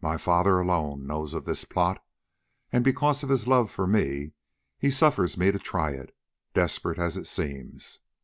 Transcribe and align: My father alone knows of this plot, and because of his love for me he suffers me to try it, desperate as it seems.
My 0.00 0.16
father 0.16 0.58
alone 0.58 1.06
knows 1.06 1.32
of 1.32 1.44
this 1.44 1.64
plot, 1.64 2.04
and 2.72 2.82
because 2.82 3.22
of 3.22 3.28
his 3.28 3.46
love 3.46 3.70
for 3.70 3.86
me 3.86 4.32
he 4.76 4.90
suffers 4.90 5.38
me 5.38 5.52
to 5.52 5.60
try 5.60 5.92
it, 5.92 6.12
desperate 6.54 6.98
as 6.98 7.16
it 7.16 7.28
seems. 7.28 8.00